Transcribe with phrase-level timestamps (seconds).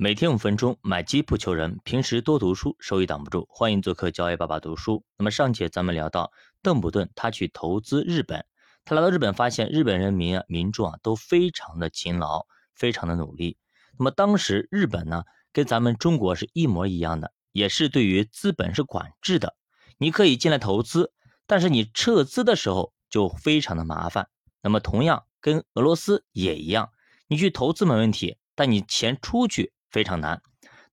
[0.00, 1.80] 每天五分钟，买基不求人。
[1.82, 3.48] 平时多读书，收益挡不住。
[3.50, 5.02] 欢迎做客教 A 爸爸读书。
[5.16, 6.30] 那么上节咱们聊到
[6.62, 8.46] 邓普顿，他去投资日本，
[8.84, 13.58] 他来到日本发现日本人民啊民众啊都非常的勤劳，非常的努力。
[13.98, 19.56] 那么当时日本呢跟咱们中国是一模一样的，也是对于资本是管制的。
[19.96, 21.12] 你可以进来投资，
[21.48, 24.28] 但是你撤资的时候就非常的麻烦。
[24.62, 26.90] 那么同样跟俄罗斯也一样，
[27.26, 29.72] 你去投资没问题，但你钱出去。
[29.90, 30.42] 非常难。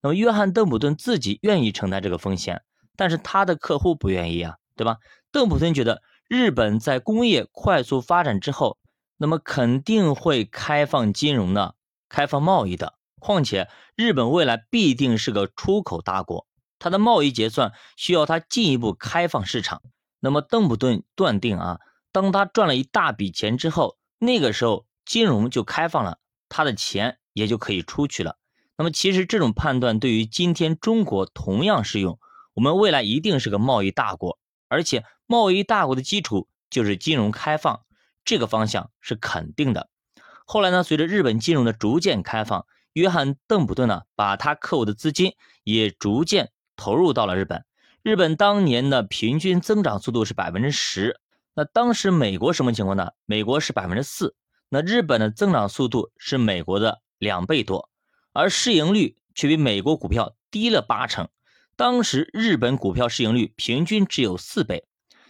[0.00, 2.62] 那么，约翰·邓普顿自己愿意承担这个风险，
[2.96, 4.98] 但是他的客户不愿意啊，对吧？
[5.32, 8.78] 邓普顿觉得日本在工业快速发展之后，
[9.16, 11.74] 那么肯定会开放金融的、
[12.08, 12.94] 开放贸易的。
[13.18, 16.46] 况且，日本未来必定是个出口大国，
[16.78, 19.82] 它的贸易结算需要它进一步开放市场。
[20.20, 21.78] 那么，邓普顿断定啊，
[22.12, 26.18] 当他赚了一大笔钱之后，那个时候金融就开放了，
[26.48, 28.36] 他的钱也就可以出去了。
[28.78, 32.18] 那么，其实这种判断对于今天中国同样适用。
[32.54, 37.80] 我们未来一定是个贸易大国，而且贸易大国的基础就是金融开放，
[38.24, 39.88] 这个方向是肯定的。
[40.46, 47.64] 后来呢，随着日本金融的逐渐开放，约翰·邓普顿呢，把他客户的资金也逐渐投入到了日本。
[48.02, 51.18] 日本当年的平均增长速度是百分之十，
[51.54, 53.10] 那当时美国什么情况呢？
[53.24, 54.34] 美国是百分之四，
[54.68, 57.90] 那日本的增长速度是美国的两倍多。
[58.36, 61.28] 而市盈率却比美国股票低了八成，
[61.74, 64.86] 当时日本股票市盈率平均只有四倍，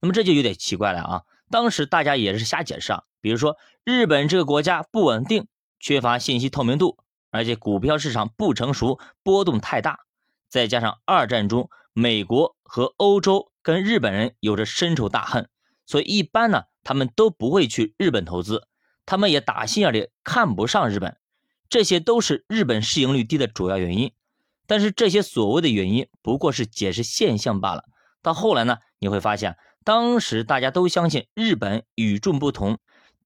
[0.00, 1.22] 那么这就有点奇怪了啊！
[1.50, 5.48] 当时大家也是瞎解释啊，比如说日本这个国家不稳定，
[5.78, 6.98] 缺乏信息透明度，
[7.30, 10.00] 而且股票市场不成熟，波动太大，
[10.48, 15.48] 再加上二战中美国和欧洲跟日本人有着深仇大恨，
[15.86, 18.68] 所以一般呢他们都不会去日本投资，
[19.06, 21.16] 他们也打心眼里看不上日本。
[21.70, 24.12] 这些都是日本市盈率低的主要原因，
[24.66, 27.84] 但是这些所谓的原因不过是解释现象罢了。
[28.20, 32.78] 到后来呢，你会发现，当时大家都相信日本与众不同，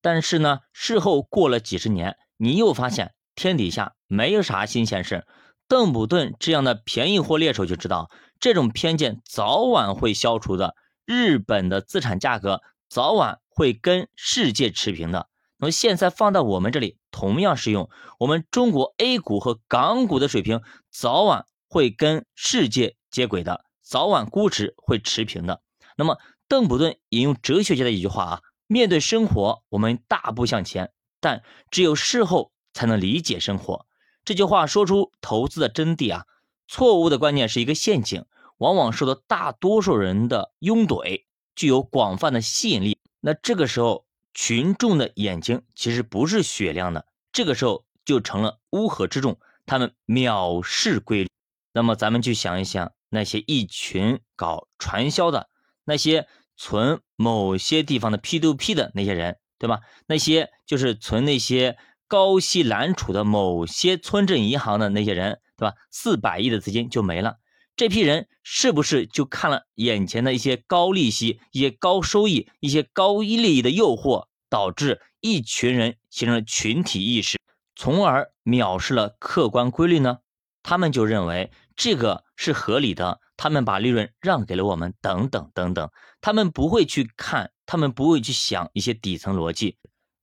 [0.03, 5.26] 但是呢，事后过了几十年，你又发现天底下没有啥新鲜事。
[5.66, 10.76] 邓普顿这样的便宜货猎手就知道，这种偏见早晚会消除的。
[11.06, 15.28] 日本的资产价格早晚会跟世界持平的。
[15.64, 16.98] 那么现在放到我们这里。
[17.10, 17.88] 同样适用，
[18.19, 20.60] 我们中国 A 股和港股的水平
[20.91, 25.62] 早晚会跟世界接轨的，早晚估值会持平的。
[25.97, 33.86] 那么，邓普顿引用哲学家的一句话啊：面对生活，我们大步向前，但只有事后才能理解生活。
[34.22, 36.26] 这句话说出投资的真谛啊！
[36.69, 38.26] 错误的观念是一个陷阱，
[38.58, 41.25] 往往受到大多数人的拥怼，
[41.56, 42.98] 具有广泛的吸引力。
[43.20, 44.03] 那这个时候。
[44.34, 51.31] 群众的眼睛其实不是雪亮的，这个时候就成了乌合之众，他们藐视规律。
[51.72, 55.49] 那么咱们去想一想，那些一群搞传销的，
[55.84, 59.81] 那些存某些地方的 P2P 的那些人，对吧？
[60.06, 65.75] 那些就是存那些高息揽储的某些村镇银行的那些人，对吧？
[65.91, 67.39] 四百亿的资金就没了，
[67.77, 74.27] 这批人是不是就看了眼前的一些高利息、一些高收益、一些高利益的诱惑？
[74.51, 77.41] 导致一群人形成了群体意识，
[77.75, 80.19] 从而藐视了客观规律呢？
[80.62, 85.91] 他们就认为这个是合理的，他们把利润让给了我们，等等等等。
[86.21, 89.77] 他们不会去看，他们不会去想一些底层逻辑。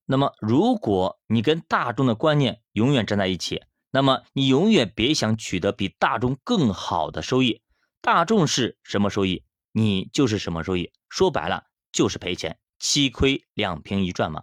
[0.06, 7.60] 那么，如果你跟大众的观念永远站在一起，那么你永远别想取得比大众更好的收益。
[8.00, 10.90] 大众是什么收益，你就是什么收益。
[11.10, 12.58] 说白了，就是赔钱。
[12.78, 14.42] 七亏两平一赚嘛，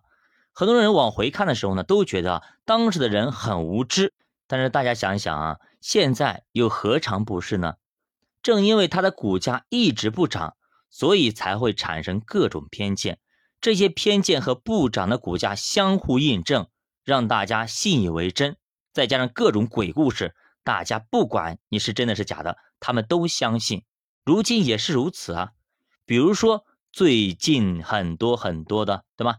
[0.54, 4.14] 很多人往回看的时候呢，都觉得当时的人很无知。
[4.48, 7.74] 但是大家想一想啊，现在又何尝不是呢？
[8.42, 10.56] 正因为它的股价一直不涨，
[10.90, 13.20] 所以才会产生各种偏见。
[13.60, 16.70] 这些偏见和不涨的股价相互印证，
[17.04, 18.56] 让大家信以为真。
[18.94, 23.84] 再加上各种鬼故事，大家不管你是真的是假的，他们都相信。
[24.24, 25.52] 如今也是如此啊，
[26.06, 26.66] 比如说。
[26.92, 29.38] 最近很多很多的，对吧？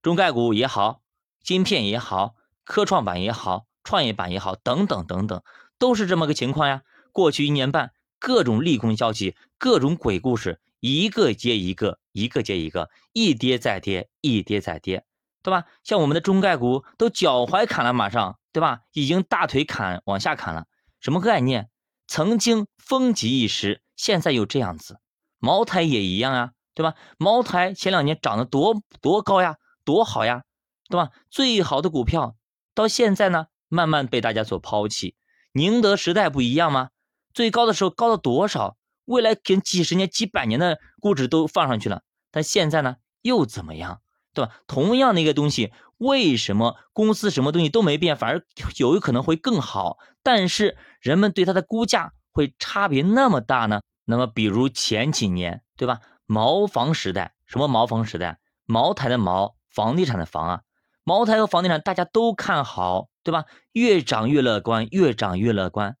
[0.00, 1.02] 中概股也好，
[1.42, 2.34] 芯片也好，
[2.64, 5.42] 科创板也好，创业板也好，等等等等，
[5.78, 6.84] 都是这么个情况呀。
[7.12, 15.04] 过去一年半，各种利空消息，各种鬼故事，一个接一个，一个接一个，一跌再跌，一跌再跌，
[15.42, 15.64] 对吧？
[15.84, 18.80] 像我们的中概股都脚踝砍了，马上，对吧？
[18.92, 20.64] 已经大腿砍往下砍了，
[20.98, 21.68] 什么概念？
[22.06, 24.98] 曾经风极一时，现在又这样子，
[25.38, 26.52] 茅台也一样啊。
[26.72, 26.94] 对吧？
[27.18, 30.44] 茅台前两年涨得多多高呀，多好呀，
[30.88, 31.10] 对吧？
[31.30, 32.34] 最好的股票
[32.74, 35.16] 到现在呢，慢慢被大家所抛弃。
[35.52, 36.88] 宁德时代不一样吗？
[37.34, 38.78] 最高的时候高到多少？
[39.04, 42.00] 未来跟几十年、几百年的估值都放上去了，
[42.30, 44.00] 但现在呢又怎么样？
[44.32, 44.52] 对吧？
[44.66, 48.44] 同样的一个东西，为什么公司什么东西都没变，反而
[48.76, 49.98] 有可能会更好？
[50.22, 53.80] 但是人们对它的估价会差别那么大呢？
[54.04, 56.00] 那么比如前几年，对吧？
[56.26, 58.38] 茅房时代，什么茅房时代？
[58.64, 60.60] 茅台的茅，房地产的房啊。
[61.04, 63.44] 茅台和房地产大家都看好，对吧？
[63.72, 65.96] 越涨越乐观，越涨越乐观。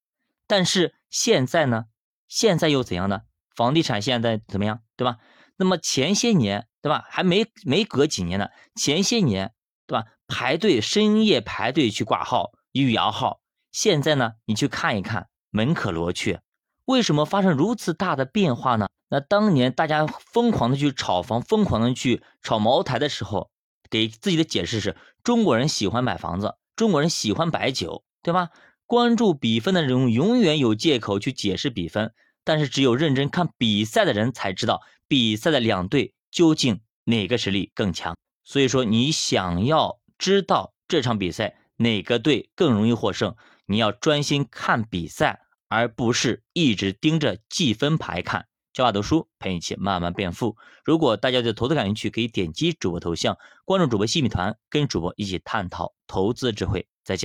[0.46, 1.84] 但是现在呢？
[2.28, 3.20] 现在又怎样呢？
[3.54, 5.18] 房地产现在怎么样，对吧？
[5.56, 7.04] 那么前些年，对吧？
[7.08, 9.52] 还没没隔几年呢，前些年，
[9.86, 10.04] 对吧？
[10.26, 13.40] 排队深夜排队去挂号预摇号，
[13.72, 16.40] 现在呢，你去看一看，门可罗雀。
[16.84, 18.88] 为什么发生如此大的变化呢？
[19.08, 23.50] 那当年大家疯狂的去炒房，疯狂的去炒茅台的时候，
[23.88, 28.50] 给自己的解释是：中国人喜欢买房子，中国人喜欢白酒，对吧？
[28.84, 32.12] 关注比分的人永远有借口去解释比分，
[32.44, 38.16] 但是只有认真看比赛的人才知道比赛的两队究竟哪个实力更强。
[38.46, 43.34] 所以说，你想要知道这场比赛哪个队更容易获胜，
[43.66, 48.46] 你要专心看比赛，而不是一直盯着计分牌看。
[48.72, 50.56] 教法读书陪你一起慢慢变富。
[50.84, 56.86] 如果大家对投资感兴趣，可以点击主播头像，关注主播细米团，跟主播一起探讨投资智慧。
[57.02, 57.24] 再见。